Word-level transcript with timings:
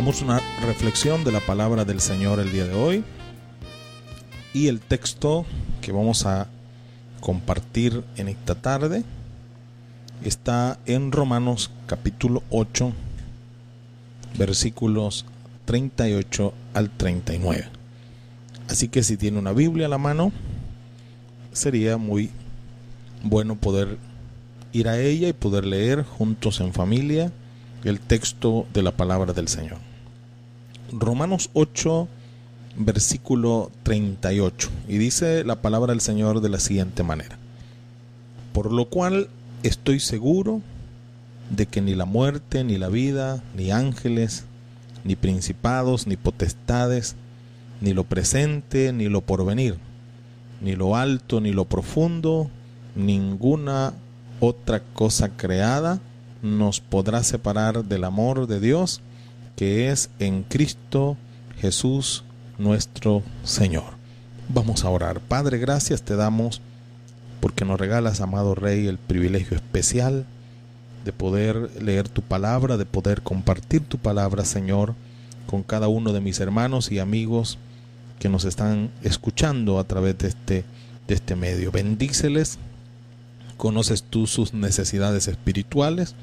Hagamos 0.00 0.22
una 0.22 0.40
reflexión 0.62 1.24
de 1.24 1.30
la 1.30 1.40
palabra 1.40 1.84
del 1.84 2.00
Señor 2.00 2.40
el 2.40 2.50
día 2.50 2.64
de 2.64 2.72
hoy. 2.72 3.04
Y 4.54 4.68
el 4.68 4.80
texto 4.80 5.44
que 5.82 5.92
vamos 5.92 6.24
a 6.24 6.48
compartir 7.20 8.02
en 8.16 8.28
esta 8.28 8.54
tarde 8.54 9.04
está 10.24 10.78
en 10.86 11.12
Romanos 11.12 11.70
capítulo 11.86 12.42
8, 12.48 12.94
versículos 14.38 15.26
38 15.66 16.54
al 16.72 16.88
39. 16.88 17.68
Así 18.70 18.88
que 18.88 19.02
si 19.02 19.18
tiene 19.18 19.38
una 19.38 19.52
Biblia 19.52 19.84
a 19.84 19.90
la 19.90 19.98
mano, 19.98 20.32
sería 21.52 21.98
muy 21.98 22.30
bueno 23.22 23.54
poder 23.54 23.98
ir 24.72 24.88
a 24.88 24.98
ella 24.98 25.28
y 25.28 25.34
poder 25.34 25.66
leer 25.66 26.04
juntos 26.04 26.58
en 26.60 26.72
familia 26.72 27.30
el 27.84 28.00
texto 28.00 28.66
de 28.72 28.82
la 28.82 28.92
palabra 28.92 29.34
del 29.34 29.48
Señor. 29.48 29.89
Romanos 30.92 31.50
8, 31.52 32.08
versículo 32.76 33.70
38. 33.84 34.68
Y 34.88 34.98
dice 34.98 35.44
la 35.44 35.62
palabra 35.62 35.92
del 35.92 36.00
Señor 36.00 36.40
de 36.40 36.48
la 36.48 36.60
siguiente 36.60 37.02
manera. 37.02 37.38
Por 38.52 38.72
lo 38.72 38.86
cual 38.86 39.28
estoy 39.62 40.00
seguro 40.00 40.62
de 41.50 41.66
que 41.66 41.80
ni 41.80 41.94
la 41.94 42.04
muerte, 42.04 42.64
ni 42.64 42.78
la 42.78 42.88
vida, 42.88 43.42
ni 43.56 43.70
ángeles, 43.70 44.44
ni 45.04 45.16
principados, 45.16 46.06
ni 46.06 46.16
potestades, 46.16 47.16
ni 47.80 47.92
lo 47.92 48.04
presente, 48.04 48.92
ni 48.92 49.08
lo 49.08 49.20
porvenir, 49.20 49.76
ni 50.60 50.74
lo 50.74 50.96
alto, 50.96 51.40
ni 51.40 51.52
lo 51.52 51.64
profundo, 51.66 52.50
ninguna 52.94 53.94
otra 54.40 54.82
cosa 54.94 55.28
creada 55.36 56.00
nos 56.42 56.80
podrá 56.80 57.22
separar 57.22 57.84
del 57.84 58.04
amor 58.04 58.46
de 58.46 58.60
Dios 58.60 59.02
que 59.60 59.90
es 59.90 60.08
en 60.18 60.42
Cristo 60.42 61.18
Jesús 61.58 62.24
nuestro 62.56 63.22
Señor. 63.44 63.92
Vamos 64.48 64.86
a 64.86 64.88
orar. 64.88 65.20
Padre, 65.20 65.58
gracias 65.58 66.00
te 66.00 66.16
damos 66.16 66.62
porque 67.42 67.66
nos 67.66 67.78
regalas, 67.78 68.22
amado 68.22 68.54
Rey, 68.54 68.86
el 68.86 68.96
privilegio 68.96 69.58
especial 69.58 70.24
de 71.04 71.12
poder 71.12 71.70
leer 71.78 72.08
tu 72.08 72.22
palabra, 72.22 72.78
de 72.78 72.86
poder 72.86 73.20
compartir 73.20 73.82
tu 73.82 73.98
palabra, 73.98 74.46
Señor, 74.46 74.94
con 75.46 75.62
cada 75.62 75.88
uno 75.88 76.14
de 76.14 76.22
mis 76.22 76.40
hermanos 76.40 76.90
y 76.90 76.98
amigos 76.98 77.58
que 78.18 78.30
nos 78.30 78.46
están 78.46 78.90
escuchando 79.02 79.78
a 79.78 79.84
través 79.84 80.16
de 80.16 80.28
este, 80.28 80.64
de 81.06 81.14
este 81.14 81.36
medio. 81.36 81.70
Bendíceles, 81.70 82.58
conoces 83.58 84.04
tú 84.04 84.26
sus 84.26 84.54
necesidades 84.54 85.28
espirituales, 85.28 86.14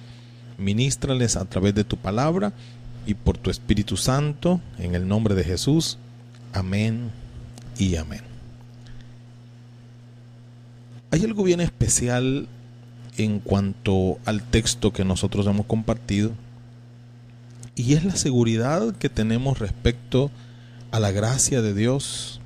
ministrales 0.58 1.36
a 1.36 1.46
través 1.46 1.76
de 1.76 1.84
tu 1.84 1.98
palabra 1.98 2.52
y 3.08 3.14
por 3.14 3.38
tu 3.38 3.50
Espíritu 3.50 3.96
Santo, 3.96 4.60
en 4.78 4.94
el 4.94 5.08
nombre 5.08 5.34
de 5.34 5.46
Jesús. 5.46 5.98
Amén 6.54 7.10
y 7.80 7.96
amén. 7.96 8.22
Hay 11.10 11.24
algo 11.24 11.44
bien 11.44 11.62
especial 11.62 12.50
en 13.18 13.40
cuanto 13.40 14.20
al 14.26 14.44
texto 14.44 14.92
que 14.92 15.06
nosotros 15.06 15.48
hemos 15.48 15.66
compartido 15.66 16.32
y 17.76 17.94
es 17.94 18.04
la 18.04 18.18
seguridad 18.18 18.94
que 18.98 19.08
tenemos 19.08 19.58
respecto 19.58 20.30
a 20.92 21.00
la 21.00 21.12
gracia 21.12 21.62
de 21.62 21.74
Dios 21.74 22.42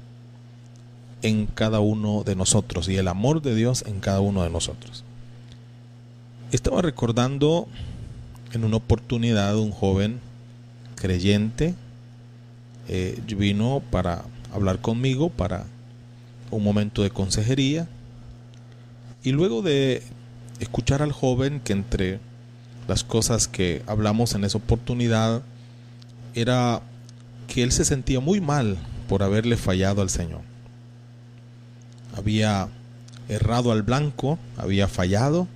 en 1.24 1.48
cada 1.48 1.80
uno 1.80 2.24
de 2.24 2.36
nosotros 2.36 2.88
y 2.88 2.98
el 2.98 3.08
amor 3.08 3.42
de 3.42 3.56
Dios 3.56 3.84
en 3.88 4.00
cada 4.00 4.20
uno 4.20 4.44
de 4.44 4.52
nosotros. 4.52 5.04
Estaba 6.52 6.84
recordando 6.84 7.68
en 8.54 8.64
una 8.64 8.78
oportunidad 8.78 9.58
un 9.58 9.72
joven 9.72 10.20
creyente 11.02 11.74
eh, 12.88 13.20
vino 13.36 13.82
para 13.90 14.24
hablar 14.54 14.80
conmigo 14.80 15.30
para 15.30 15.66
un 16.52 16.64
momento 16.64 17.02
de 17.02 17.10
consejería 17.10 17.88
y 19.24 19.32
luego 19.32 19.64
de 19.64 20.04
escuchar 20.60 21.02
al 21.02 21.12
joven 21.12 21.60
que 21.60 21.74
entre 21.74 22.20
las 22.88 23.04
cosas 23.04 23.48
que 23.48 23.82
hablamos 23.88 24.36
en 24.36 24.44
esa 24.44 24.60
oportunidad 24.60 25.42
era 26.36 26.82
que 27.48 27.64
él 27.64 27.72
se 27.72 27.84
sentía 27.84 28.20
muy 28.20 28.40
mal 28.40 28.78
por 29.10 29.24
haberle 29.24 29.58
fallado 29.58 30.02
al 30.02 30.10
Señor. 30.10 30.42
Había 32.16 32.70
errado 33.28 33.72
al 33.72 33.82
blanco, 33.82 34.38
había 34.58 34.88
fallado 34.88 35.48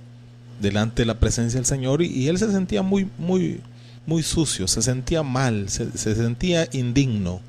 delante 0.60 1.02
de 1.02 1.06
la 1.06 1.20
presencia 1.20 1.58
del 1.58 1.66
Señor 1.66 2.02
y, 2.02 2.28
él 2.28 2.38
se 2.38 2.50
sentía 2.50 2.82
muy, 2.82 3.08
muy, 3.18 3.60
muy 4.06 4.22
sucio, 4.22 4.68
se 4.68 4.82
sentía 4.82 5.22
mal, 5.22 5.68
se, 5.68 5.96
se 5.98 6.14
sentía 6.14 6.68
indigno, 6.72 7.40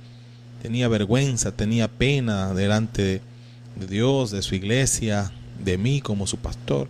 tenía 0.62 0.88
vergüenza, 0.88 1.51
tenía 1.51 1.88
pena 1.88 2.53
delante 2.53 3.22
de 3.75 3.88
Dios, 3.88 4.31
de 4.31 4.41
su 4.41 4.56
iglesia, 4.56 5.31
de 5.63 5.78
mí 5.78 6.01
como 6.01 6.28
su 6.28 6.38
pastor. 6.38 6.88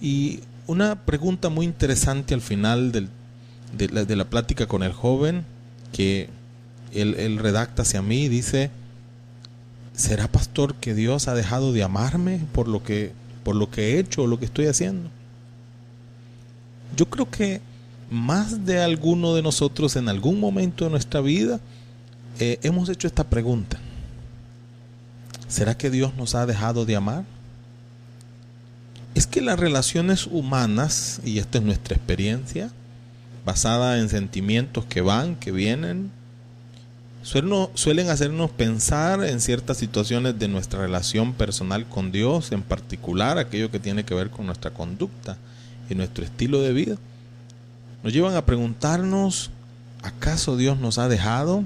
Y 0.00 0.40
una 0.66 0.96
pregunta 1.04 1.48
muy 1.48 1.66
interesante 1.66 2.34
al 2.34 2.40
final 2.40 2.92
del, 2.92 3.08
de, 3.76 3.88
la, 3.88 4.04
de, 4.04 4.16
la, 4.16 4.24
plática 4.24 4.66
con 4.66 4.82
el 4.82 4.92
joven, 4.92 5.44
que 5.92 6.28
él, 6.92 7.14
él 7.18 7.38
redacta 7.38 7.82
hacia 7.82 8.02
mí, 8.02 8.28
dice, 8.28 8.70
¿será 9.94 10.28
pastor 10.28 10.74
que 10.74 10.94
Dios 10.94 11.28
ha 11.28 11.34
dejado 11.34 11.72
de 11.72 11.82
amarme 11.82 12.40
por 12.52 12.68
lo 12.68 12.82
que, 12.82 13.12
por 13.44 13.56
lo 13.56 13.70
que 13.70 13.94
he 13.94 13.98
hecho 13.98 14.22
o 14.22 14.26
lo 14.26 14.38
que 14.38 14.46
estoy 14.46 14.66
haciendo? 14.66 15.10
Yo 16.96 17.06
creo 17.06 17.30
que 17.30 17.60
más 18.10 18.64
de 18.64 18.80
alguno 18.80 19.34
de 19.34 19.42
nosotros 19.42 19.96
en 19.96 20.08
algún 20.08 20.38
momento 20.38 20.84
de 20.84 20.90
nuestra 20.90 21.20
vida 21.20 21.60
eh, 22.38 22.58
hemos 22.62 22.88
hecho 22.88 23.06
esta 23.06 23.24
pregunta. 23.24 23.78
¿Será 25.48 25.76
que 25.76 25.90
Dios 25.90 26.14
nos 26.16 26.34
ha 26.34 26.46
dejado 26.46 26.84
de 26.84 26.96
amar? 26.96 27.24
Es 29.14 29.26
que 29.26 29.40
las 29.40 29.58
relaciones 29.58 30.26
humanas, 30.26 31.20
y 31.24 31.38
esta 31.38 31.58
es 31.58 31.64
nuestra 31.64 31.96
experiencia, 31.96 32.70
basada 33.44 33.98
en 33.98 34.08
sentimientos 34.08 34.84
que 34.84 35.00
van, 35.00 35.36
que 35.36 35.52
vienen, 35.52 36.10
suelen 37.22 38.10
hacernos 38.10 38.50
pensar 38.50 39.24
en 39.24 39.40
ciertas 39.40 39.78
situaciones 39.78 40.38
de 40.38 40.48
nuestra 40.48 40.80
relación 40.80 41.32
personal 41.32 41.86
con 41.86 42.12
Dios, 42.12 42.52
en 42.52 42.62
particular 42.62 43.38
aquello 43.38 43.70
que 43.70 43.80
tiene 43.80 44.04
que 44.04 44.14
ver 44.14 44.30
con 44.30 44.46
nuestra 44.46 44.72
conducta 44.72 45.36
y 45.88 45.94
nuestro 45.94 46.24
estilo 46.24 46.60
de 46.60 46.72
vida. 46.72 46.96
Nos 48.06 48.14
llevan 48.14 48.36
a 48.36 48.46
preguntarnos, 48.46 49.50
¿acaso 50.00 50.56
Dios 50.56 50.78
nos 50.78 50.96
ha 50.98 51.08
dejado? 51.08 51.64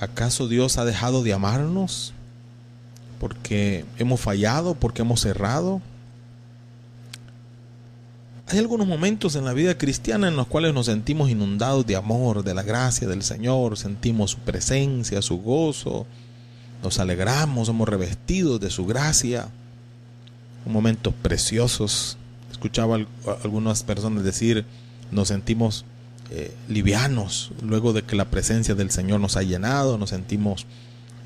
¿Acaso 0.00 0.48
Dios 0.48 0.78
ha 0.78 0.86
dejado 0.86 1.22
de 1.22 1.34
amarnos? 1.34 2.14
porque 3.20 3.84
hemos 3.98 4.20
fallado, 4.20 4.74
porque 4.74 5.02
hemos 5.02 5.24
errado. 5.26 5.82
Hay 8.46 8.58
algunos 8.58 8.86
momentos 8.86 9.36
en 9.36 9.44
la 9.44 9.52
vida 9.52 9.76
cristiana 9.76 10.28
en 10.28 10.36
los 10.36 10.46
cuales 10.46 10.74
nos 10.74 10.86
sentimos 10.86 11.30
inundados 11.30 11.86
de 11.86 11.96
amor, 11.96 12.44
de 12.44 12.54
la 12.54 12.62
gracia 12.62 13.08
del 13.08 13.22
Señor, 13.22 13.76
sentimos 13.76 14.32
su 14.32 14.38
presencia, 14.38 15.22
su 15.22 15.38
gozo, 15.38 16.06
nos 16.82 16.98
alegramos, 16.98 17.66
somos 17.68 17.88
revestidos 17.88 18.58
de 18.58 18.70
su 18.70 18.86
gracia. 18.86 19.48
Momentos 20.66 21.12
preciosos. 21.22 22.16
Escuchaba 22.50 22.98
algunas 23.42 23.82
personas 23.82 24.24
decir, 24.24 24.64
nos 25.10 25.28
sentimos 25.28 25.84
eh, 26.30 26.54
livianos 26.68 27.52
luego 27.62 27.92
de 27.92 28.02
que 28.02 28.16
la 28.16 28.24
presencia 28.24 28.74
del 28.74 28.90
Señor 28.90 29.20
nos 29.20 29.36
ha 29.36 29.42
llenado, 29.42 29.98
nos 29.98 30.10
sentimos 30.10 30.66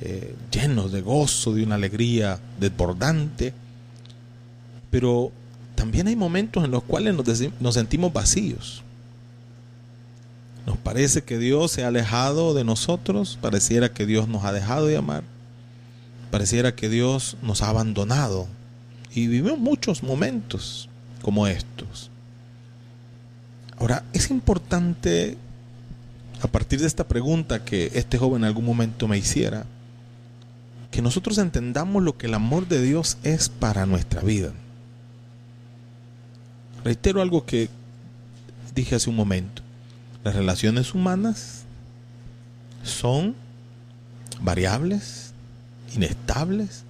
eh, 0.00 0.34
llenos 0.50 0.92
de 0.92 1.00
gozo, 1.00 1.54
de 1.54 1.62
una 1.62 1.76
alegría 1.76 2.40
desbordante. 2.60 3.54
Pero 4.90 5.32
también 5.74 6.08
hay 6.08 6.16
momentos 6.16 6.64
en 6.64 6.70
los 6.70 6.82
cuales 6.82 7.14
nos, 7.14 7.26
nos 7.60 7.74
sentimos 7.74 8.12
vacíos. 8.12 8.82
Nos 10.66 10.76
parece 10.76 11.22
que 11.22 11.38
Dios 11.38 11.72
se 11.72 11.84
ha 11.84 11.88
alejado 11.88 12.52
de 12.52 12.64
nosotros, 12.64 13.38
pareciera 13.40 13.92
que 13.92 14.04
Dios 14.04 14.28
nos 14.28 14.44
ha 14.44 14.52
dejado 14.52 14.86
de 14.86 14.98
amar, 14.98 15.22
pareciera 16.30 16.74
que 16.74 16.88
Dios 16.88 17.36
nos 17.42 17.62
ha 17.62 17.70
abandonado. 17.70 18.46
Y 19.14 19.28
vivimos 19.28 19.58
muchos 19.58 20.02
momentos 20.02 20.88
como 21.22 21.46
estos. 21.46 22.10
Ahora, 23.78 24.04
es 24.12 24.30
importante, 24.30 25.36
a 26.42 26.48
partir 26.48 26.80
de 26.80 26.86
esta 26.86 27.06
pregunta 27.06 27.64
que 27.64 27.92
este 27.94 28.18
joven 28.18 28.42
en 28.42 28.48
algún 28.48 28.64
momento 28.64 29.06
me 29.06 29.18
hiciera, 29.18 29.66
que 30.90 31.02
nosotros 31.02 31.38
entendamos 31.38 32.02
lo 32.02 32.16
que 32.16 32.26
el 32.26 32.34
amor 32.34 32.66
de 32.66 32.82
Dios 32.82 33.18
es 33.22 33.48
para 33.48 33.86
nuestra 33.86 34.20
vida. 34.22 34.52
Reitero 36.82 37.22
algo 37.22 37.44
que 37.44 37.68
dije 38.74 38.94
hace 38.94 39.10
un 39.10 39.16
momento. 39.16 39.62
Las 40.24 40.34
relaciones 40.34 40.94
humanas 40.94 41.62
son 42.82 43.34
variables, 44.40 45.32
inestables, 45.94 46.84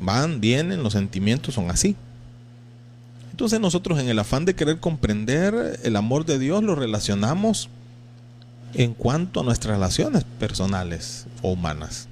van, 0.00 0.40
vienen, 0.40 0.82
los 0.82 0.92
sentimientos 0.92 1.54
son 1.54 1.70
así. 1.70 1.96
Entonces 3.38 3.60
nosotros 3.60 4.00
en 4.00 4.08
el 4.08 4.18
afán 4.18 4.44
de 4.46 4.56
querer 4.56 4.80
comprender 4.80 5.78
el 5.84 5.94
amor 5.94 6.26
de 6.26 6.40
Dios 6.40 6.60
lo 6.64 6.74
relacionamos 6.74 7.68
en 8.74 8.94
cuanto 8.94 9.38
a 9.38 9.42
nuestras 9.44 9.76
relaciones 9.76 10.24
personales 10.40 11.24
o 11.40 11.52
humanas. 11.52 12.08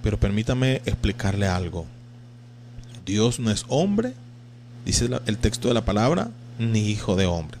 Pero 0.00 0.20
permítame 0.20 0.82
explicarle 0.86 1.48
algo. 1.48 1.84
Dios 3.04 3.40
no 3.40 3.50
es 3.50 3.64
hombre, 3.66 4.14
dice 4.86 5.10
el 5.26 5.38
texto 5.38 5.66
de 5.66 5.74
la 5.74 5.84
palabra, 5.84 6.30
ni 6.60 6.88
hijo 6.88 7.16
de 7.16 7.26
hombre. 7.26 7.58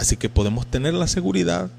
Así 0.00 0.16
que 0.16 0.28
podemos 0.28 0.66
tener 0.66 0.94
la 0.94 1.06
seguridad 1.06 1.70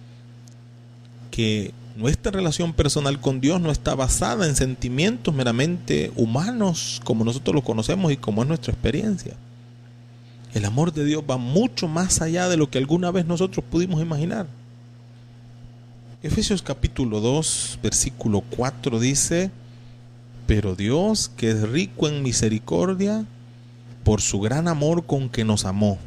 que 1.29 1.73
nuestra 1.97 2.31
relación 2.31 2.71
personal 2.71 3.19
con 3.19 3.41
Dios 3.41 3.59
no 3.59 3.71
está 3.71 3.95
basada 3.95 4.47
en 4.47 4.55
sentimientos 4.55 5.35
meramente 5.35 6.13
humanos 6.15 7.01
como 7.03 7.25
nosotros 7.25 7.53
los 7.53 7.65
conocemos 7.65 8.13
y 8.13 8.15
como 8.15 8.43
es 8.43 8.47
nuestra 8.47 8.71
experiencia. 8.71 9.35
El 10.53 10.65
amor 10.65 10.93
de 10.93 11.05
Dios 11.05 11.23
va 11.29 11.37
mucho 11.37 11.87
más 11.87 12.21
allá 12.21 12.47
de 12.49 12.57
lo 12.57 12.69
que 12.69 12.77
alguna 12.77 13.11
vez 13.11 13.25
nosotros 13.25 13.65
pudimos 13.69 14.01
imaginar. 14.01 14.47
Efesios 16.23 16.61
capítulo 16.61 17.19
2, 17.19 17.79
versículo 17.83 18.41
4 18.41 18.99
dice, 18.99 19.51
pero 20.47 20.75
Dios, 20.75 21.29
que 21.35 21.51
es 21.51 21.69
rico 21.69 22.07
en 22.07 22.23
misericordia, 22.23 23.25
por 24.03 24.21
su 24.21 24.39
gran 24.39 24.67
amor 24.67 25.05
con 25.05 25.29
que 25.29 25.43
nos 25.43 25.65
amó. 25.65 25.99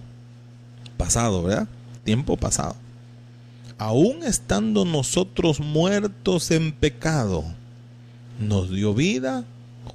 Pasado, 0.97 1.43
¿verdad? 1.43 1.69
Tiempo 2.03 2.37
pasado. 2.37 2.75
Aún 3.79 4.25
estando 4.25 4.85
nosotros 4.85 5.61
muertos 5.61 6.51
en 6.51 6.73
pecado, 6.73 7.45
nos 8.41 8.71
dio 8.71 8.95
vida 8.95 9.45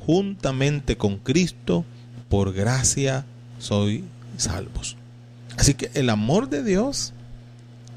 juntamente 0.06 0.98
con 0.98 1.18
Cristo, 1.18 1.84
por 2.30 2.54
gracia 2.54 3.26
soy 3.60 4.04
salvos. 4.40 4.98
Así 5.58 5.74
que 5.74 5.90
el 5.94 6.10
amor 6.10 6.50
de 6.50 6.64
Dios 6.64 7.14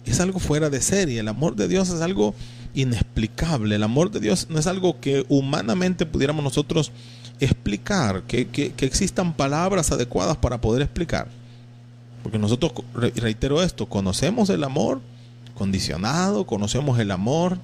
es 0.05 0.20
algo 0.20 0.38
fuera 0.38 0.70
de 0.70 0.81
serie, 0.81 1.20
el 1.20 1.29
amor 1.29 1.56
de 1.56 1.69
Dios 1.69 1.88
es 1.90 2.00
algo 2.00 2.35
inexplicable. 2.75 3.75
El 3.75 3.82
amor 3.82 4.11
de 4.11 4.20
Dios 4.20 4.46
no 4.49 4.58
es 4.58 4.67
algo 4.67 5.00
que 5.00 5.25
humanamente 5.29 6.06
pudiéramos 6.06 6.44
nosotros 6.44 6.93
explicar, 7.40 8.23
que, 8.23 8.73
existan 8.79 9.32
palabras 9.32 9.90
adecuadas 9.93 10.37
para 10.37 10.61
poder 10.61 10.82
explicar. 10.82 11.29
Porque 12.23 12.38
nosotros, 12.38 12.73
reitero 12.94 13.62
esto, 13.62 13.87
conocemos 13.87 14.50
el 14.50 14.64
amor 14.64 15.00
condicionado, 15.55 16.46
conocemos 16.46 16.99
el 16.99 17.11
amor 17.11 17.58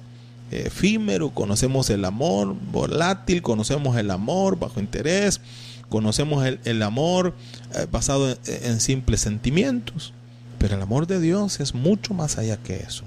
efímero, 0.51 1.29
conocemos 1.31 1.89
el 1.89 2.05
amor 2.05 2.55
volátil, 2.71 3.41
conocemos 3.41 3.97
el 3.97 4.11
amor 4.11 4.57
bajo 4.57 4.79
interés, 4.79 5.41
conocemos 5.89 6.45
el, 6.45 6.81
amor 6.81 7.35
eh, 7.73 7.87
basado 7.91 8.37
en 8.45 8.79
simples 8.79 9.21
sentimientos. 9.21 10.13
Pero 10.57 10.75
el 10.75 10.81
amor 10.81 11.07
de 11.07 11.19
Dios 11.19 11.59
es 11.59 11.75
mucho 11.75 12.13
más 12.13 12.37
allá 12.37 12.57
que 12.57 12.77
eso. 12.77 13.03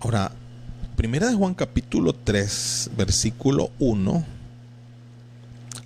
Ahora, 0.00 0.32
Primera 0.96 1.28
de 1.28 1.34
Juan 1.34 1.54
capítulo 1.54 2.14
3, 2.14 2.92
versículo 2.96 3.70
1, 3.80 4.24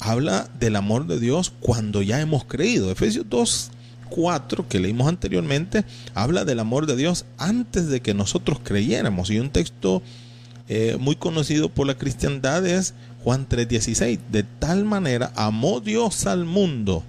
habla 0.00 0.50
del 0.60 0.76
amor 0.76 1.06
de 1.06 1.18
Dios 1.18 1.50
cuando 1.60 2.02
ya 2.02 2.20
hemos 2.20 2.44
creído. 2.44 2.90
Efesios 2.90 3.24
2, 3.30 3.70
4, 4.10 4.68
que 4.68 4.80
leímos 4.80 5.08
anteriormente, 5.08 5.86
habla 6.14 6.44
del 6.44 6.60
amor 6.60 6.86
de 6.86 6.94
Dios 6.94 7.24
antes 7.38 7.88
de 7.88 8.00
que 8.02 8.12
nosotros 8.12 8.60
creyéramos. 8.62 9.30
Y 9.30 9.40
un 9.40 9.48
texto 9.48 10.02
eh, 10.68 10.96
muy 10.98 11.16
conocido 11.16 11.68
por 11.68 11.86
la 11.86 11.96
cristiandad 11.96 12.66
es 12.66 12.94
Juan 13.24 13.46
3, 13.48 13.68
16. 13.68 14.18
De 14.30 14.42
tal 14.42 14.84
manera 14.84 15.32
amó 15.34 15.80
Dios 15.80 16.26
al 16.26 16.44
mundo. 16.44 17.02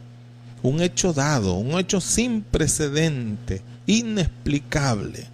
Un 0.61 0.81
hecho 0.81 1.13
dado, 1.13 1.55
un 1.55 1.79
hecho 1.79 2.01
sin 2.01 2.41
precedente, 2.41 3.61
inexplicable 3.85 5.27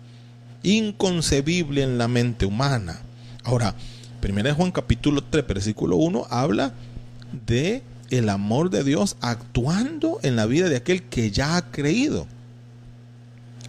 inconcebible 0.65 1.83
en 1.83 1.97
la 1.97 2.07
mente 2.07 2.45
humana. 2.45 2.99
Ahora, 3.43 3.75
primera 4.19 4.49
de 4.49 4.55
Juan 4.55 4.71
capítulo 4.71 5.23
3, 5.23 5.47
versículo 5.47 5.97
1 5.97 6.27
habla 6.29 6.73
de 7.45 7.83
el 8.09 8.29
amor 8.29 8.69
de 8.69 8.83
Dios 8.83 9.17
actuando 9.21 10.19
en 10.23 10.35
la 10.35 10.45
vida 10.45 10.69
de 10.69 10.77
aquel 10.77 11.03
que 11.03 11.31
ya 11.31 11.57
ha 11.57 11.71
creído. 11.71 12.27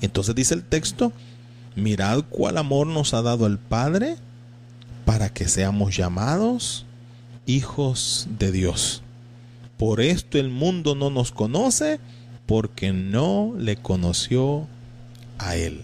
Entonces 0.00 0.34
dice 0.34 0.54
el 0.54 0.62
texto, 0.62 1.12
mirad 1.74 2.24
cuál 2.28 2.58
amor 2.58 2.86
nos 2.86 3.14
ha 3.14 3.22
dado 3.22 3.46
el 3.46 3.58
Padre 3.58 4.16
para 5.06 5.30
que 5.30 5.48
seamos 5.48 5.96
llamados 5.96 6.84
hijos 7.46 8.26
de 8.38 8.50
Dios. 8.52 9.02
Por 9.78 10.00
esto 10.00 10.36
el 10.36 10.50
mundo 10.50 10.94
no 10.94 11.10
nos 11.10 11.30
conoce 11.30 12.00
porque 12.44 12.92
no 12.92 13.54
le 13.56 13.76
conoció 13.76 14.66
a 15.38 15.56
Él. 15.56 15.82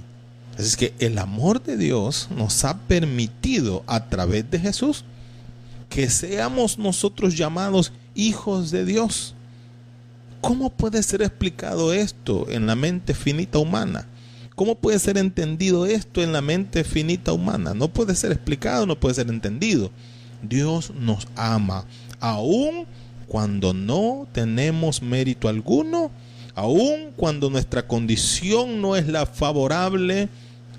Así 0.54 0.64
es 0.64 0.76
que 0.76 0.94
el 0.98 1.18
amor 1.18 1.62
de 1.62 1.76
Dios 1.76 2.28
nos 2.36 2.64
ha 2.64 2.78
permitido 2.80 3.84
a 3.86 4.08
través 4.08 4.50
de 4.50 4.58
Jesús 4.58 5.04
que 5.88 6.10
seamos 6.10 6.78
nosotros 6.78 7.36
llamados 7.36 7.92
hijos 8.16 8.72
de 8.72 8.84
Dios. 8.84 9.34
¿Cómo 10.40 10.70
puede 10.70 11.00
ser 11.04 11.22
explicado 11.22 11.92
esto 11.92 12.50
en 12.50 12.66
la 12.66 12.74
mente 12.74 13.14
finita 13.14 13.58
humana? 13.58 14.08
¿Cómo 14.54 14.74
puede 14.74 14.98
ser 14.98 15.18
entendido 15.18 15.86
esto 15.86 16.22
en 16.22 16.32
la 16.32 16.42
mente 16.42 16.84
finita 16.84 17.32
humana? 17.32 17.74
No 17.74 17.88
puede 17.88 18.14
ser 18.14 18.32
explicado, 18.32 18.86
no 18.86 18.98
puede 18.98 19.14
ser 19.14 19.28
entendido. 19.28 19.90
Dios 20.42 20.92
nos 20.98 21.26
ama, 21.36 21.84
aun 22.20 22.86
cuando 23.28 23.72
no 23.72 24.26
tenemos 24.32 25.00
mérito 25.00 25.48
alguno, 25.48 26.10
aun 26.54 27.12
cuando 27.16 27.48
nuestra 27.48 27.86
condición 27.86 28.82
no 28.82 28.96
es 28.96 29.08
la 29.08 29.24
favorable 29.24 30.28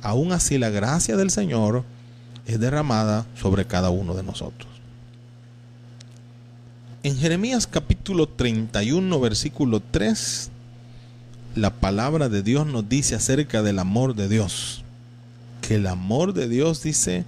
aún 0.04 0.34
así 0.34 0.58
la 0.58 0.70
gracia 0.70 1.16
del 1.16 1.32
Señor 1.32 1.84
es 2.46 2.60
derramada 2.60 3.26
sobre 3.36 3.66
cada 3.66 3.90
uno 3.90 4.14
de 4.14 4.22
nosotros. 4.22 4.70
En 7.02 7.18
Jeremías 7.18 7.68
capítulo 7.68 8.28
31, 8.28 9.20
versículo 9.20 9.82
3, 9.92 10.52
la 11.56 11.72
palabra 11.72 12.30
de 12.30 12.44
Dios 12.44 12.66
nos 12.66 12.88
dice 12.90 13.16
acerca 13.16 13.62
del 13.62 13.80
amor 13.80 14.16
de 14.16 14.28
Dios. 14.28 14.84
Que 15.62 15.76
el 15.76 15.88
amor 15.88 16.34
de 16.34 16.48
Dios 16.48 16.84
dice, 16.84 17.26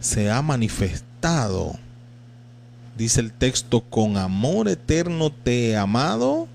se 0.00 0.30
ha 0.30 0.40
manifestado. 0.42 1.74
Dice 2.96 3.20
el 3.20 3.32
texto, 3.32 3.82
con 3.82 4.16
amor 4.16 4.68
eterno 4.68 5.30
te 5.30 5.70
he 5.70 5.76
amado, 5.76 6.48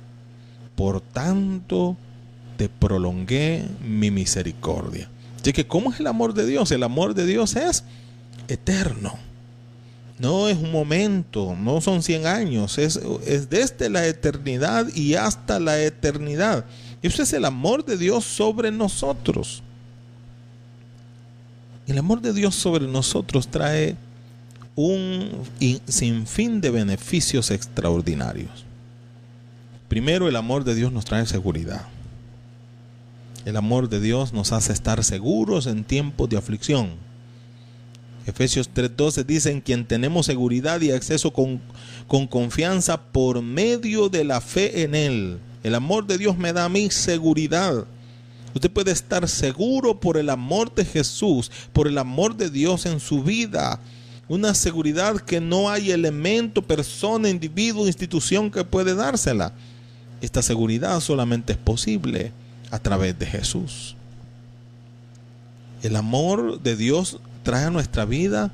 por 0.75 1.01
tanto 1.01 1.97
te 2.57 2.69
prolongué 2.69 3.65
mi 3.83 4.09
misericordia. 4.09 5.09
Así 5.39 5.53
que, 5.53 5.67
¿cómo 5.67 5.91
es 5.91 6.00
el 6.00 6.07
amor 6.07 6.33
de 6.33 6.45
Dios? 6.45 6.71
El 6.71 6.83
amor 6.83 7.13
de 7.13 7.25
Dios 7.25 7.55
es 7.55 7.83
eterno. 8.47 9.17
No 10.19 10.47
es 10.47 10.57
un 10.57 10.71
momento, 10.71 11.55
no 11.59 11.81
son 11.81 12.03
100 12.03 12.27
años, 12.27 12.77
es, 12.77 13.00
es 13.25 13.50
desde 13.50 13.89
la 13.89 14.05
eternidad 14.05 14.88
y 14.93 15.15
hasta 15.15 15.59
la 15.59 15.81
eternidad. 15.81 16.65
Eso 17.01 17.24
es 17.24 17.34
el 17.34 17.46
amor 17.46 17.84
de 17.84 17.98
Dios 17.98 18.24
sobre 18.25 18.72
nosotros. 18.72 19.63
El 21.88 21.98
amor 21.98 22.22
de 22.22 22.31
Dios 22.31 22.55
sobre 22.55 22.88
nosotros 22.88 23.48
trae 23.48 23.96
un 24.75 25.29
sinfín 25.88 26.62
de 26.62 26.70
beneficios 26.70 27.51
extraordinarios. 27.51 28.65
Primero, 29.88 30.29
el 30.29 30.36
amor 30.36 30.63
de 30.63 30.75
Dios 30.75 30.91
nos 30.91 31.05
trae 31.05 31.25
seguridad. 31.25 31.86
El 33.43 33.58
amor 33.58 33.89
de 33.89 34.00
Dios 34.00 34.31
nos 34.31 34.51
hace 34.51 34.72
estar 34.72 35.03
seguros 35.03 35.65
en 35.65 35.84
tiempos 35.84 36.29
de 36.29 36.38
aflicción. 36.38 36.91
Efesios 38.27 38.70
3:12 38.74 39.25
dice, 39.25 39.51
en 39.51 39.62
quien 39.62 39.86
tenemos 39.86 40.27
seguridad 40.27 40.79
y 40.81 40.91
acceso 40.91 41.34
con, 41.34 41.60
con 42.08 42.27
confianza 42.27 43.01
por 43.01 43.41
medio 43.41 44.10
de 44.10 44.24
la 44.24 44.39
fe 44.39 44.84
en 44.84 44.93
Él. 44.93 45.39
El 45.63 45.75
amor 45.75 46.08
de 46.08 46.18
Dios 46.18 46.38
me 46.38 46.53
da 46.53 46.65
a 46.65 46.70
mí 46.70 46.89
seguridad. 46.89 47.86
Usted 48.53 48.72
puede 48.72 48.91
estar 48.91 49.27
seguro 49.30 50.00
por 50.00 50.18
el 50.18 50.30
amor 50.30 50.74
de 50.74 50.84
Jesús, 50.84 51.51
por 51.72 51.88
el 51.88 51.98
amor 51.98 52.36
de 52.36 52.50
Dios 52.50 52.86
en 52.86 53.00
su 53.00 53.24
vida. 53.24 53.80
Una 54.27 54.53
seguridad 54.53 55.18
que 55.18 55.39
no 55.39 55.70
hay 55.70 55.91
elemento, 55.91 56.62
persona, 56.62 57.30
individuo, 57.30 57.88
institución 57.88 58.50
que 58.50 58.63
puede 58.63 58.96
dársela. 58.96 59.53
Esta 60.22 60.41
seguridad 60.41 61.00
solamente 61.00 61.53
es 61.53 61.60
posible 61.60 62.32
a 62.72 62.80
través 62.80 63.18
de 63.18 63.25
Jesús. 63.25 63.96
El 65.84 65.96
amor 65.96 66.62
de 66.62 66.75
Dios 66.75 67.20
trae 67.44 67.65
a 67.65 67.72
nuestra 67.72 68.06
vida 68.06 68.51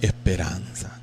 esperanza. 0.00 0.98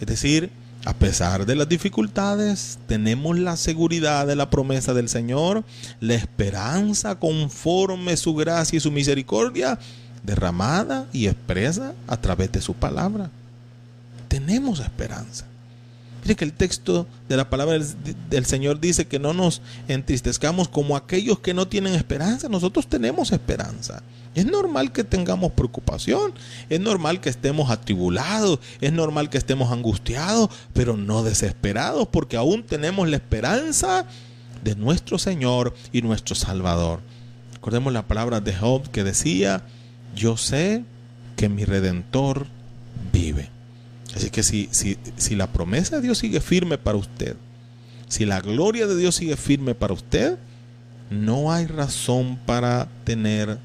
Es 0.00 0.06
decir, 0.06 0.50
a 0.84 0.94
pesar 0.94 1.44
de 1.44 1.56
las 1.56 1.68
dificultades, 1.68 2.78
tenemos 2.86 3.38
la 3.38 3.56
seguridad 3.56 4.26
de 4.26 4.36
la 4.36 4.48
promesa 4.48 4.94
del 4.94 5.08
Señor, 5.08 5.62
la 6.00 6.14
esperanza 6.14 7.16
conforme 7.16 8.16
su 8.16 8.34
gracia 8.34 8.78
y 8.78 8.80
su 8.80 8.90
misericordia 8.90 9.78
derramada 10.22 11.06
y 11.12 11.26
expresa 11.26 11.92
a 12.06 12.16
través 12.16 12.50
de 12.52 12.62
su 12.62 12.74
palabra. 12.74 13.30
Tenemos 14.28 14.80
esperanza. 14.80 15.49
Mire 16.22 16.36
que 16.36 16.44
el 16.44 16.52
texto 16.52 17.06
de 17.28 17.36
la 17.36 17.48
palabra 17.48 17.78
del, 18.28 18.46
Señor 18.46 18.80
dice 18.80 19.06
que 19.06 19.18
no 19.18 19.32
nos 19.32 19.62
entristezcamos 19.88 20.68
como 20.68 20.96
aquellos 20.96 21.40
que 21.40 21.54
no 21.54 21.66
tienen 21.66 21.94
esperanza. 21.94 22.48
Nosotros 22.48 22.86
tenemos 22.86 23.32
esperanza. 23.32 24.02
Es 24.34 24.46
normal 24.46 24.92
que 24.92 25.02
tengamos 25.02 25.52
preocupación, 25.52 26.32
es 26.68 26.78
normal 26.78 27.20
que 27.20 27.30
estemos 27.30 27.68
atribulados, 27.70 28.60
es 28.80 28.92
normal 28.92 29.28
que 29.28 29.38
estemos 29.38 29.72
angustiados, 29.72 30.50
pero 30.72 30.96
no 30.96 31.24
desesperados, 31.24 32.06
porque 32.06 32.36
aún 32.36 32.62
tenemos 32.62 33.08
la 33.08 33.16
esperanza 33.16 34.06
de 34.62 34.76
nuestro 34.76 35.18
Señor 35.18 35.74
y 35.92 36.02
nuestro 36.02 36.36
Salvador. 36.36 37.00
Recordemos 37.54 37.92
la 37.92 38.06
palabra 38.06 38.40
de 38.40 38.54
Job 38.54 38.88
que 38.90 39.02
decía, 39.02 39.62
yo 40.14 40.36
sé 40.36 40.84
que 41.36 41.48
mi 41.48 41.64
redentor 41.64 42.46
vive. 43.12 43.50
Así 44.14 44.30
que 44.30 44.42
si, 44.42 44.68
si, 44.72 44.98
si 45.16 45.36
la 45.36 45.46
promesa 45.52 45.96
de 45.96 46.02
Dios 46.02 46.18
sigue 46.18 46.40
firme 46.40 46.78
para 46.78 46.98
usted, 46.98 47.36
si 48.08 48.24
la 48.24 48.40
gloria 48.40 48.86
de 48.86 48.96
Dios 48.96 49.14
sigue 49.14 49.36
firme 49.36 49.74
para 49.74 49.94
usted, 49.94 50.36
no 51.10 51.52
hay 51.52 51.66
razón 51.66 52.38
para 52.44 52.88
tener 53.04 53.58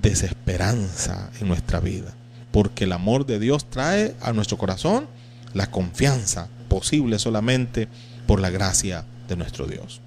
desesperanza 0.00 1.30
en 1.40 1.48
nuestra 1.48 1.80
vida. 1.80 2.14
Porque 2.52 2.84
el 2.84 2.92
amor 2.92 3.26
de 3.26 3.38
Dios 3.38 3.68
trae 3.68 4.14
a 4.22 4.32
nuestro 4.32 4.56
corazón 4.56 5.06
la 5.52 5.70
confianza 5.70 6.48
posible 6.68 7.18
solamente 7.18 7.88
por 8.26 8.40
la 8.40 8.50
gracia 8.50 9.04
de 9.28 9.36
nuestro 9.36 9.66
Dios. 9.66 10.00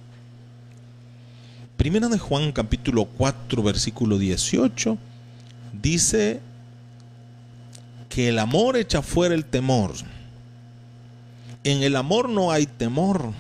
Primera 1.77 2.09
de 2.09 2.19
Juan 2.19 2.51
capítulo 2.51 3.05
4 3.05 3.63
versículo 3.63 4.17
18 4.17 4.97
dice 5.81 6.41
que 8.09 8.27
el 8.29 8.39
amor 8.39 8.75
echa 8.75 9.01
fuera 9.01 9.35
el 9.35 9.45
temor. 9.45 9.93
En 11.63 11.83
el 11.83 11.95
amor 11.95 12.27
no 12.29 12.51
hay 12.51 12.65
temor, 12.65 13.31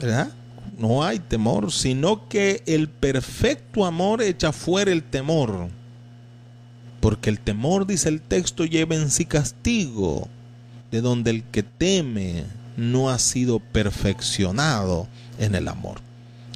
¿verdad? 0.00 0.30
No 0.76 1.04
hay 1.04 1.18
temor, 1.18 1.72
sino 1.72 2.28
que 2.28 2.62
el 2.66 2.88
perfecto 2.88 3.84
amor 3.84 4.22
echa 4.22 4.52
fuera 4.52 4.92
el 4.92 5.02
temor. 5.02 5.68
Porque 7.00 7.30
el 7.30 7.38
temor, 7.38 7.86
dice 7.86 8.08
el 8.08 8.20
texto, 8.20 8.64
lleva 8.64 8.96
en 8.96 9.10
sí 9.10 9.24
castigo, 9.24 10.28
de 10.90 11.00
donde 11.00 11.30
el 11.30 11.44
que 11.44 11.62
teme 11.62 12.44
no 12.76 13.10
ha 13.10 13.18
sido 13.18 13.60
perfeccionado 13.60 15.08
en 15.38 15.54
el 15.54 15.68
amor. 15.68 16.00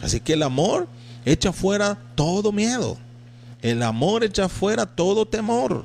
Así 0.02 0.20
que 0.20 0.32
el 0.32 0.42
amor 0.42 0.88
echa 1.24 1.52
fuera 1.52 1.98
todo 2.14 2.52
miedo. 2.52 2.96
El 3.60 3.82
amor 3.82 4.24
echa 4.24 4.48
fuera 4.48 4.86
todo 4.86 5.26
temor. 5.26 5.84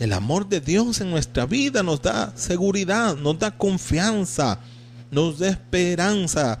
El 0.00 0.12
amor 0.12 0.48
de 0.48 0.60
Dios 0.60 1.00
en 1.00 1.10
nuestra 1.10 1.46
vida 1.46 1.84
nos 1.84 2.02
da 2.02 2.32
seguridad, 2.34 3.16
nos 3.16 3.38
da 3.38 3.52
confianza, 3.52 4.58
nos 5.12 5.38
da 5.38 5.48
esperanza. 5.48 6.58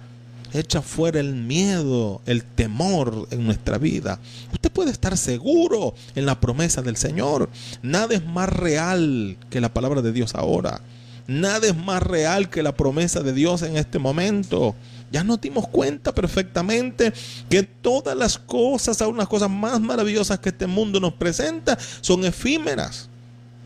Echa 0.52 0.82
fuera 0.82 1.18
el 1.18 1.34
miedo, 1.34 2.22
el 2.26 2.44
temor 2.44 3.26
en 3.32 3.44
nuestra 3.44 3.76
vida. 3.76 4.20
Usted 4.52 4.70
puede 4.70 4.92
estar 4.92 5.18
seguro 5.18 5.94
en 6.14 6.26
la 6.26 6.38
promesa 6.38 6.80
del 6.80 6.96
Señor. 6.96 7.50
Nada 7.82 8.14
es 8.14 8.24
más 8.24 8.48
real 8.48 9.36
que 9.50 9.60
la 9.60 9.74
palabra 9.74 10.00
de 10.00 10.12
Dios 10.12 10.36
ahora. 10.36 10.80
Nada 11.26 11.66
es 11.66 11.76
más 11.76 12.04
real 12.04 12.50
que 12.50 12.62
la 12.62 12.76
promesa 12.76 13.20
de 13.20 13.32
Dios 13.32 13.62
en 13.62 13.76
este 13.76 13.98
momento. 13.98 14.76
Ya 15.10 15.24
nos 15.24 15.40
dimos 15.40 15.66
cuenta 15.66 16.14
perfectamente 16.14 17.12
que 17.50 17.64
todas 17.64 18.16
las 18.16 18.38
cosas, 18.38 19.02
aún 19.02 19.16
las 19.16 19.26
cosas 19.26 19.50
más 19.50 19.80
maravillosas 19.80 20.38
que 20.38 20.50
este 20.50 20.68
mundo 20.68 21.00
nos 21.00 21.14
presenta, 21.14 21.76
son 22.00 22.24
efímeras. 22.24 23.08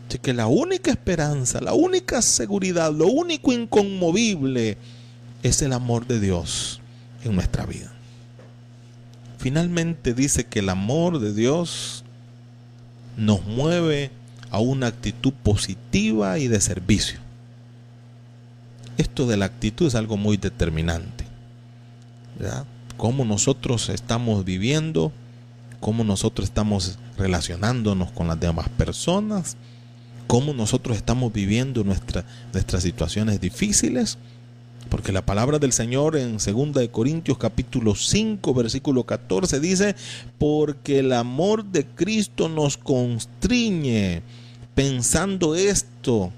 Así 0.09 0.17
que 0.17 0.33
la 0.33 0.47
única 0.47 0.89
esperanza, 0.89 1.61
la 1.61 1.73
única 1.73 2.23
seguridad, 2.23 2.91
lo 2.91 3.05
único 3.05 3.53
inconmovible 3.53 4.75
es 5.43 5.61
el 5.61 5.71
amor 5.71 6.07
de 6.07 6.19
Dios 6.19 6.81
en 7.23 7.35
nuestra 7.35 7.67
vida. 7.67 7.93
Finalmente 9.37 10.15
dice 10.15 10.47
que 10.47 10.59
el 10.59 10.69
amor 10.69 11.19
de 11.19 11.31
Dios 11.31 12.03
nos 13.17 13.45
mueve 13.45 14.09
a 14.49 14.57
una 14.57 14.87
actitud 14.87 15.31
positiva 15.31 16.39
y 16.39 16.47
de 16.47 16.59
servicio. 16.59 17.19
Esto 18.97 19.27
de 19.27 19.37
la 19.37 19.45
actitud 19.45 19.85
es 19.85 19.93
algo 19.93 20.17
muy 20.17 20.37
determinante. 20.37 21.23
¿verdad? 22.39 22.65
Cómo 22.97 23.25
nosotros 23.25 23.89
estamos 23.89 24.43
viviendo, 24.43 25.11
cómo 25.79 26.03
nosotros 26.03 26.49
estamos 26.49 26.97
relacionándonos 27.15 28.11
con 28.11 28.27
las 28.27 28.39
demás 28.39 28.69
personas, 28.69 29.55
cómo 30.29 30.53
nosotros 30.53 30.95
estamos 30.95 31.33
viviendo 31.33 31.83
nuestra, 31.83 32.23
nuestras 32.53 32.83
situaciones 32.83 33.41
difíciles. 33.41 34.19
Porque 34.87 35.11
la 35.11 35.25
palabra 35.25 35.57
del 35.57 35.71
Señor 35.73 36.15
en 36.15 36.37
2 36.37 36.73
de 36.73 36.91
Corintios 36.91 37.39
capítulo 37.39 37.95
5 37.95 38.53
versículo 38.53 39.05
14 39.05 39.59
dice, 39.59 39.95
porque 40.37 40.99
el 40.99 41.13
amor 41.13 41.65
de 41.65 41.83
Cristo 41.83 42.47
nos 42.47 42.77
constriñe 42.77 44.21
pensando 44.75 45.55
esto, 45.55 46.31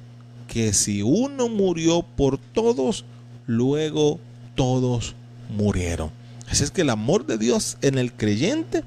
que 0.47 0.71
si 0.71 1.01
uno 1.01 1.49
murió 1.49 2.01
por 2.01 2.37
todos, 2.37 3.03
luego 3.45 4.21
todos 4.55 5.15
murieron. 5.49 6.11
Así 6.49 6.63
es 6.63 6.71
que 6.71 6.83
el 6.83 6.91
amor 6.91 7.25
de 7.25 7.37
Dios 7.37 7.77
en 7.81 7.97
el 7.97 8.13
creyente 8.13 8.85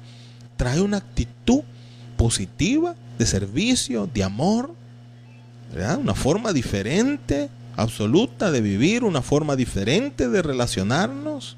trae 0.57 0.81
una 0.81 0.97
actitud 0.97 1.61
positiva 2.17 2.95
de 3.19 3.27
servicio, 3.27 4.09
de 4.11 4.23
amor, 4.23 4.73
una 5.75 6.15
forma 6.15 6.53
diferente, 6.53 7.49
absoluta 7.75 8.51
de 8.51 8.61
vivir, 8.61 9.03
una 9.03 9.21
forma 9.21 9.55
diferente 9.55 10.29
de 10.29 10.41
relacionarnos, 10.41 11.57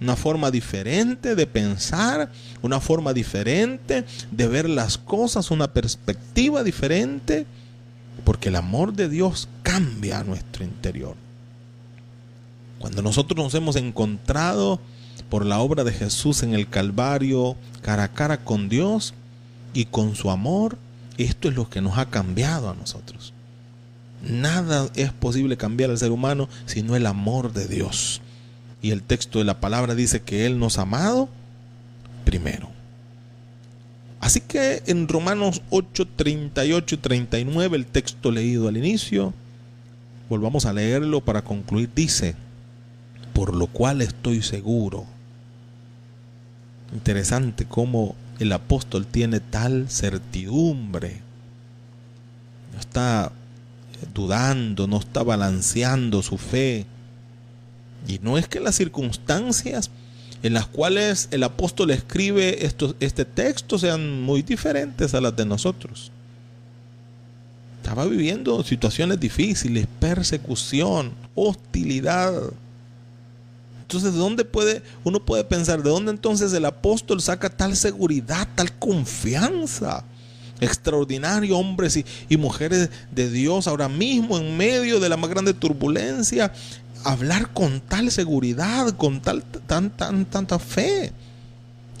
una 0.00 0.14
forma 0.14 0.50
diferente 0.50 1.34
de 1.34 1.46
pensar, 1.46 2.30
una 2.62 2.80
forma 2.80 3.12
diferente 3.12 4.04
de 4.30 4.46
ver 4.46 4.68
las 4.68 4.98
cosas, 4.98 5.50
una 5.50 5.72
perspectiva 5.72 6.62
diferente 6.62 7.46
porque 8.24 8.48
el 8.48 8.56
amor 8.56 8.92
de 8.92 9.08
Dios 9.08 9.48
cambia 9.62 10.22
nuestro 10.22 10.64
interior. 10.64 11.14
Cuando 12.78 13.02
nosotros 13.02 13.42
nos 13.42 13.54
hemos 13.54 13.76
encontrado 13.76 14.80
por 15.28 15.44
la 15.44 15.58
obra 15.58 15.82
de 15.82 15.92
Jesús 15.92 16.42
en 16.42 16.54
el 16.54 16.68
Calvario, 16.68 17.56
cara 17.82 18.04
a 18.04 18.12
cara 18.12 18.44
con 18.44 18.68
Dios 18.68 19.14
y 19.74 19.86
con 19.86 20.14
su 20.14 20.30
amor, 20.30 20.78
esto 21.18 21.48
es 21.48 21.54
lo 21.54 21.68
que 21.68 21.80
nos 21.80 21.98
ha 21.98 22.06
cambiado 22.10 22.70
a 22.70 22.74
nosotros. 22.74 23.32
Nada 24.28 24.88
es 24.94 25.12
posible 25.12 25.56
cambiar 25.56 25.90
al 25.90 25.98
ser 25.98 26.10
humano 26.10 26.48
sino 26.66 26.96
el 26.96 27.06
amor 27.06 27.52
de 27.52 27.68
Dios. 27.68 28.20
Y 28.82 28.90
el 28.90 29.02
texto 29.02 29.38
de 29.38 29.44
la 29.44 29.60
palabra 29.60 29.94
dice 29.94 30.22
que 30.22 30.46
Él 30.46 30.58
nos 30.58 30.78
ha 30.78 30.82
amado 30.82 31.28
primero. 32.24 32.70
Así 34.20 34.40
que 34.40 34.82
en 34.86 35.08
Romanos 35.08 35.62
8, 35.70 36.08
38 36.16 36.94
y 36.94 36.98
39, 36.98 37.76
el 37.76 37.86
texto 37.86 38.30
leído 38.32 38.68
al 38.68 38.76
inicio, 38.76 39.32
volvamos 40.28 40.66
a 40.66 40.72
leerlo 40.72 41.20
para 41.20 41.42
concluir, 41.42 41.90
dice, 41.94 42.34
por 43.32 43.54
lo 43.54 43.68
cual 43.68 44.02
estoy 44.02 44.42
seguro. 44.42 45.06
Interesante 46.92 47.66
cómo 47.66 48.16
el 48.38 48.52
apóstol 48.52 49.06
tiene 49.06 49.40
tal 49.40 49.88
certidumbre. 49.88 51.20
Está 52.78 53.32
dudando, 54.14 54.86
no 54.86 54.98
está 54.98 55.22
balanceando 55.22 56.22
su 56.22 56.38
fe. 56.38 56.86
Y 58.06 58.18
no 58.20 58.38
es 58.38 58.48
que 58.48 58.60
las 58.60 58.76
circunstancias 58.76 59.90
en 60.42 60.54
las 60.54 60.66
cuales 60.66 61.28
el 61.30 61.42
apóstol 61.42 61.90
escribe 61.90 62.64
este 63.00 63.24
texto 63.24 63.78
sean 63.78 64.22
muy 64.22 64.42
diferentes 64.42 65.14
a 65.14 65.20
las 65.20 65.34
de 65.34 65.44
nosotros. 65.44 66.12
Estaba 67.82 68.04
viviendo 68.04 68.62
situaciones 68.62 69.18
difíciles, 69.18 69.86
persecución, 70.00 71.12
hostilidad. 71.34 72.34
Entonces, 73.82 74.12
¿de 74.12 74.18
dónde 74.18 74.44
puede, 74.44 74.82
uno 75.04 75.20
puede 75.20 75.44
pensar, 75.44 75.82
de 75.82 75.90
dónde 75.90 76.10
entonces 76.10 76.52
el 76.52 76.64
apóstol 76.64 77.20
saca 77.20 77.48
tal 77.48 77.76
seguridad, 77.76 78.48
tal 78.54 78.72
confianza? 78.72 80.04
Extraordinario, 80.60 81.58
hombres 81.58 81.96
y, 81.96 82.04
y 82.28 82.36
mujeres 82.36 82.90
de 83.12 83.30
Dios 83.30 83.66
ahora 83.66 83.88
mismo 83.88 84.38
en 84.38 84.56
medio 84.56 85.00
de 85.00 85.08
la 85.08 85.16
más 85.16 85.30
grande 85.30 85.54
turbulencia, 85.54 86.52
hablar 87.04 87.52
con 87.52 87.80
tal 87.80 88.10
seguridad, 88.10 88.96
con 88.96 89.20
tal, 89.20 89.42
tan, 89.44 89.90
tan, 89.90 90.24
tanta 90.24 90.58
fe. 90.58 91.12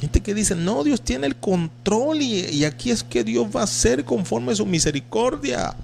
Gente 0.00 0.20
que 0.20 0.34
dice, 0.34 0.54
no, 0.54 0.84
Dios 0.84 1.00
tiene 1.00 1.26
el 1.26 1.36
control 1.36 2.20
y, 2.20 2.64
aquí 2.64 2.90
es 2.90 3.02
que 3.02 3.24
Dios 3.24 3.46
va 3.54 3.62
a 3.62 3.66
ser 3.66 4.04
conforme 4.04 4.52
a 4.52 4.56
su 4.56 4.66
misericordia. 4.66 5.74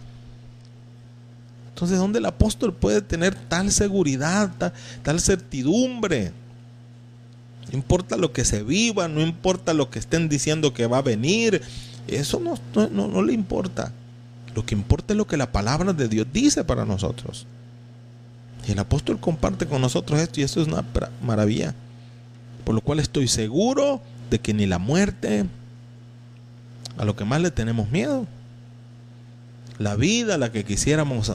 Entonces, 1.71 1.99
¿dónde 1.99 2.19
el 2.19 2.26
apóstol 2.26 2.75
puede 2.75 3.00
tener 3.00 3.35
tal 3.35 3.73
seguridad, 3.73 4.52
tal, 5.02 5.21
certidumbre? 5.21 6.33
No 7.71 7.79
importa 7.79 8.17
lo 8.17 8.33
que 8.33 8.45
se 8.45 8.62
viva, 8.62 9.09
no 9.09 9.23
importa 9.23 9.73
lo 9.73 9.88
que 9.88 9.99
estén 9.99 10.29
diciendo 10.29 10.75
que 10.75 10.87
va 10.87 10.99
a 10.99 11.02
venir, 11.02 11.62
eso 12.09 12.40
no, 12.40 12.59
no, 12.88 13.09
no 13.09 13.23
le 13.23 13.32
importa. 13.32 13.92
Lo 14.54 14.66
que 14.66 14.75
importa 14.75 15.14
es 15.14 15.16
lo 15.16 15.26
que 15.26 15.37
la 15.37 15.52
palabra 15.52 15.92
de 15.92 16.09
Dios 16.09 16.26
dice 16.32 16.64
para 16.64 16.85
nosotros. 16.85 17.47
El 18.66 18.78
apóstol 18.78 19.18
comparte 19.18 19.66
con 19.66 19.80
nosotros 19.80 20.21
esto 20.21 20.40
y 20.40 20.44
esto 20.44 20.61
es 20.61 20.68
una 20.68 20.85
maravilla. 21.23 21.75
Por 22.64 22.75
lo 22.75 22.80
cual 22.80 23.00
estoy 23.00 23.28
seguro 23.28 24.00
de 24.30 24.38
que 24.38 24.54
ni 24.54 24.66
la 24.66 24.78
muerte, 24.78 25.47
a 26.97 27.04
lo 27.04 27.16
que 27.16 27.25
más 27.25 27.40
le 27.40 27.50
tenemos 27.50 27.90
miedo, 27.90 28.26
la 29.78 29.97
vida, 29.97 30.38
la 30.38 30.52
que 30.52 30.64
quisiéramos 30.64 31.32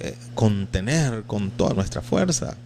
eh, 0.00 0.16
contener 0.34 1.22
con 1.24 1.50
toda 1.50 1.74
nuestra 1.74 2.02
fuerza, 2.02 2.56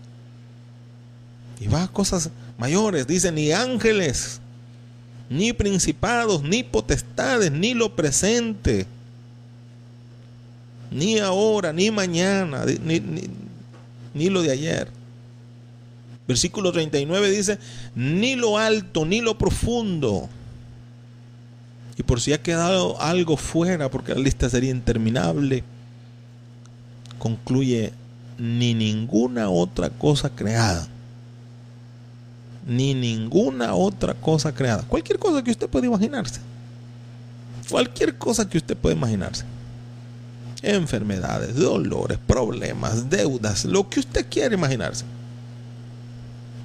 y 1.60 1.66
va 1.68 1.84
a 1.84 1.88
cosas 1.88 2.30
mayores, 2.58 3.06
dice, 3.06 3.30
ni 3.32 3.52
ángeles, 3.52 4.40
ni 5.30 5.52
principados, 5.52 6.42
ni 6.42 6.64
potestades, 6.64 7.52
ni 7.52 7.72
lo 7.72 7.94
presente, 7.94 8.84
ni 10.90 11.20
ahora, 11.20 11.72
ni 11.72 11.92
mañana, 11.92 12.64
ni, 14.12 14.28
lo 14.28 14.42
de 14.42 14.50
ayer. 14.50 14.88
Versículo 16.26 16.72
39 16.72 17.30
dice, 17.30 17.58
ni 17.94 18.34
lo 18.34 18.58
alto, 18.58 19.06
ni 19.06 19.20
lo 19.20 19.38
profundo. 19.38 20.28
Y 21.96 22.02
por 22.02 22.20
si 22.20 22.32
ha 22.32 22.42
quedado 22.42 23.00
algo 23.00 23.36
fuera, 23.36 23.88
porque 23.88 24.14
la 24.14 24.20
lista 24.20 24.50
sería 24.50 24.70
interminable, 24.70 25.62
concluye, 27.20 27.92
ni 28.36 28.74
ninguna 28.74 29.48
otra 29.48 29.90
cosa 29.90 30.28
creada 30.30 30.88
ni 32.70 32.94
ninguna 32.94 33.74
otra 33.74 34.14
cosa 34.14 34.54
creada. 34.54 34.84
Cualquier 34.84 35.18
cosa 35.18 35.42
que 35.42 35.50
usted 35.50 35.68
pueda 35.68 35.88
imaginarse. 35.88 36.40
Cualquier 37.68 38.16
cosa 38.16 38.48
que 38.48 38.58
usted 38.58 38.76
pueda 38.76 38.94
imaginarse. 38.94 39.44
Enfermedades, 40.62 41.56
dolores, 41.56 42.18
problemas, 42.24 43.10
deudas, 43.10 43.64
lo 43.64 43.88
que 43.88 43.98
usted 43.98 44.24
quiera 44.30 44.54
imaginarse. 44.54 45.04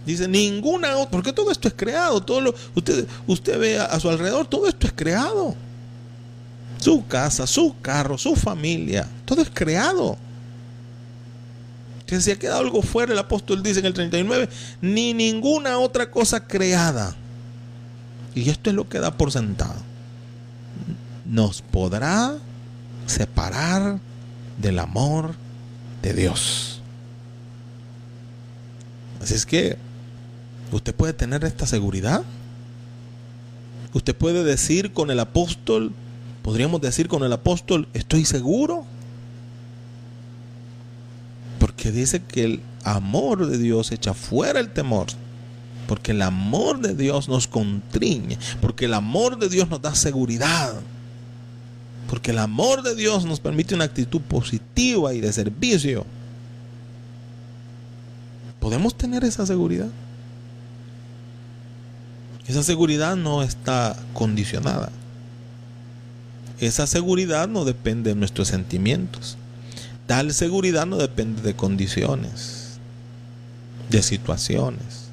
Dice, 0.05 0.27
ninguna 0.27 0.95
otra, 0.95 1.09
porque 1.09 1.33
todo 1.33 1.49
esto 1.49 1.67
es 1.67 1.73
creado, 1.73 2.21
todo 2.21 2.39
lo, 2.39 2.55
usted, 2.75 3.07
usted 3.25 3.59
ve 3.59 3.79
a, 3.79 3.85
a 3.85 3.99
su 3.99 4.07
alrededor, 4.07 4.45
todo 4.45 4.67
esto 4.67 4.85
es 4.85 4.93
creado. 4.93 5.55
Su 6.77 7.03
casa, 7.07 7.47
su 7.47 7.73
carro, 7.81 8.15
su 8.19 8.35
familia, 8.35 9.09
todo 9.25 9.41
es 9.41 9.49
creado 9.51 10.19
que 12.05 12.21
si 12.21 12.31
ha 12.31 12.39
quedado 12.39 12.59
algo 12.59 12.81
fuera, 12.81 13.13
el 13.13 13.19
apóstol 13.19 13.63
dice 13.63 13.79
en 13.79 13.87
el 13.87 13.93
39, 13.93 14.49
ni 14.81 15.13
ninguna 15.13 15.77
otra 15.79 16.11
cosa 16.11 16.47
creada. 16.47 17.15
Y 18.35 18.49
esto 18.49 18.69
es 18.69 18.75
lo 18.75 18.87
que 18.87 18.99
da 18.99 19.17
por 19.17 19.31
sentado. 19.31 19.75
Nos 21.25 21.61
podrá 21.61 22.35
separar 23.07 23.99
del 24.57 24.79
amor 24.79 25.35
de 26.01 26.13
Dios. 26.13 26.81
Así 29.21 29.33
es 29.33 29.45
que 29.45 29.77
usted 30.71 30.93
puede 30.93 31.13
tener 31.13 31.43
esta 31.43 31.65
seguridad. 31.65 32.23
Usted 33.93 34.15
puede 34.15 34.43
decir 34.43 34.91
con 34.91 35.09
el 35.09 35.19
apóstol, 35.19 35.93
podríamos 36.43 36.81
decir 36.81 37.07
con 37.07 37.23
el 37.23 37.33
apóstol, 37.33 37.87
estoy 37.93 38.25
seguro 38.25 38.85
porque 41.85 41.99
dice 41.99 42.19
que 42.23 42.43
el 42.43 42.61
amor 42.83 43.45
de 43.45 43.59
Dios 43.59 43.91
echa 43.91 44.15
fuera 44.15 44.59
el 44.59 44.69
temor. 44.73 45.05
Porque 45.87 46.13
el 46.13 46.23
amor 46.23 46.79
de 46.79 46.95
Dios 46.95 47.29
nos 47.29 47.47
contriñe. 47.47 48.39
Porque 48.59 48.85
el 48.85 48.95
amor 48.95 49.37
de 49.37 49.49
Dios 49.49 49.69
nos 49.69 49.83
da 49.83 49.93
seguridad. 49.93 50.73
Porque 52.09 52.31
el 52.31 52.39
amor 52.39 52.81
de 52.81 52.95
Dios 52.95 53.25
nos 53.25 53.39
permite 53.39 53.75
una 53.75 53.83
actitud 53.83 54.19
positiva 54.21 55.13
y 55.13 55.21
de 55.21 55.31
servicio. 55.31 56.07
¿Podemos 58.59 58.95
tener 58.95 59.23
esa 59.23 59.45
seguridad? 59.45 59.89
Esa 62.47 62.63
seguridad 62.63 63.15
no 63.15 63.43
está 63.43 63.95
condicionada. 64.13 64.89
Esa 66.59 66.87
seguridad 66.87 67.47
no 67.47 67.63
depende 67.63 68.09
de 68.09 68.15
nuestros 68.15 68.47
sentimientos. 68.47 69.37
Tal 70.07 70.33
seguridad 70.33 70.85
no 70.85 70.97
depende 70.97 71.41
de 71.41 71.55
condiciones, 71.55 72.77
de 73.89 74.03
situaciones. 74.03 75.09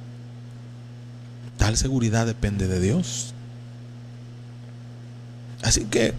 Tal 1.57 1.77
seguridad 1.77 2.27
depende 2.27 2.69
de 2.69 2.81
Dios. 2.81 3.35
Así 5.63 5.85
que, 5.85 6.13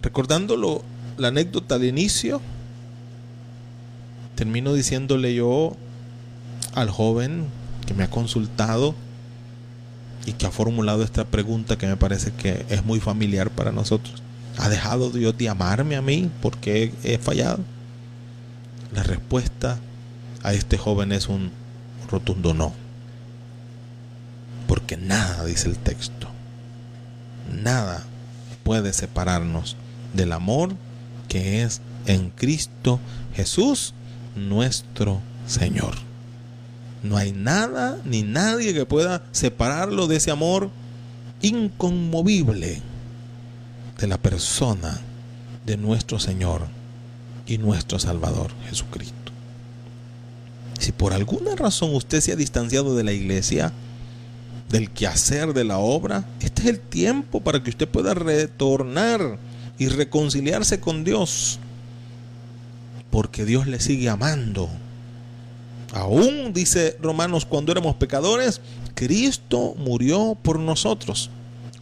recordándolo, 0.00 0.82
la 1.18 1.28
anécdota 1.28 1.78
de 1.78 1.88
inicio, 1.88 2.40
termino 4.34 4.72
diciéndole 4.72 5.34
yo 5.34 5.76
al 6.74 6.90
joven 6.90 7.46
que 7.86 7.94
me 7.94 8.04
ha 8.04 8.10
consultado 8.10 8.94
y 10.26 10.32
que 10.32 10.46
ha 10.46 10.50
formulado 10.50 11.02
esta 11.02 11.24
pregunta 11.24 11.76
que 11.76 11.86
me 11.86 11.96
parece 11.96 12.32
que 12.32 12.64
es 12.70 12.84
muy 12.84 13.00
familiar 13.00 13.50
para 13.50 13.72
nosotros. 13.72 14.23
¿Ha 14.56 14.68
dejado 14.68 15.10
Dios 15.10 15.36
de 15.36 15.48
amarme 15.48 15.96
a 15.96 16.02
mí 16.02 16.30
porque 16.40 16.94
he 17.02 17.18
fallado? 17.18 17.58
La 18.92 19.02
respuesta 19.02 19.78
a 20.42 20.52
este 20.52 20.78
joven 20.78 21.12
es 21.12 21.28
un 21.28 21.50
rotundo 22.08 22.54
no. 22.54 22.72
Porque 24.68 24.96
nada, 24.96 25.44
dice 25.44 25.68
el 25.68 25.76
texto, 25.76 26.28
nada 27.52 28.04
puede 28.62 28.92
separarnos 28.92 29.76
del 30.12 30.32
amor 30.32 30.74
que 31.28 31.62
es 31.62 31.80
en 32.06 32.30
Cristo 32.30 33.00
Jesús 33.34 33.94
nuestro 34.36 35.20
Señor. 35.46 35.94
No 37.02 37.16
hay 37.16 37.32
nada 37.32 37.98
ni 38.04 38.22
nadie 38.22 38.72
que 38.72 38.86
pueda 38.86 39.22
separarlo 39.32 40.06
de 40.06 40.16
ese 40.16 40.30
amor 40.30 40.70
inconmovible 41.42 42.80
de 43.98 44.06
la 44.06 44.18
persona 44.18 45.00
de 45.66 45.76
nuestro 45.76 46.18
Señor 46.18 46.62
y 47.46 47.58
nuestro 47.58 47.98
Salvador 47.98 48.50
Jesucristo. 48.68 49.14
Si 50.78 50.92
por 50.92 51.12
alguna 51.12 51.54
razón 51.56 51.94
usted 51.94 52.20
se 52.20 52.32
ha 52.32 52.36
distanciado 52.36 52.96
de 52.96 53.04
la 53.04 53.12
iglesia, 53.12 53.72
del 54.68 54.90
quehacer 54.90 55.52
de 55.54 55.64
la 55.64 55.78
obra, 55.78 56.24
este 56.40 56.62
es 56.62 56.68
el 56.68 56.80
tiempo 56.80 57.40
para 57.40 57.62
que 57.62 57.70
usted 57.70 57.88
pueda 57.88 58.14
retornar 58.14 59.38
y 59.78 59.88
reconciliarse 59.88 60.80
con 60.80 61.04
Dios. 61.04 61.58
Porque 63.10 63.44
Dios 63.44 63.66
le 63.66 63.80
sigue 63.80 64.08
amando. 64.08 64.68
Aún, 65.92 66.52
dice 66.52 66.96
Romanos, 67.00 67.46
cuando 67.46 67.70
éramos 67.70 67.94
pecadores, 67.96 68.60
Cristo 68.94 69.74
murió 69.78 70.36
por 70.42 70.58
nosotros. 70.58 71.30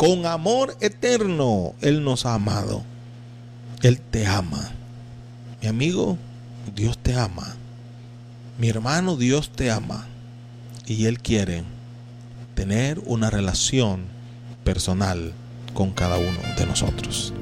Con 0.02 0.26
amor 0.26 0.76
eterno 0.80 1.74
Él 1.80 2.02
nos 2.02 2.26
ha 2.26 2.34
amado. 2.34 2.82
Él 3.82 4.00
te 4.00 4.26
ama. 4.26 4.72
Mi 5.60 5.68
amigo, 5.68 6.18
Dios 6.74 6.98
te 6.98 7.14
ama. 7.14 7.54
Mi 8.58 8.68
hermano, 8.68 9.14
Dios 9.14 9.52
te 9.52 9.70
ama. 9.70 10.08
Y 10.86 11.04
Él 11.06 11.20
quiere 11.20 11.62
tener 12.56 13.00
una 13.06 13.30
relación 13.30 14.06
personal 14.64 15.34
con 15.72 15.92
cada 15.92 16.18
uno 16.18 16.40
de 16.58 16.66
nosotros. 16.66 17.32